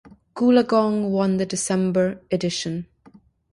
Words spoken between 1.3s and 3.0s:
the December edition.